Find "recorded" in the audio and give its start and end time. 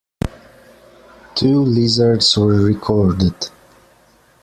2.59-3.35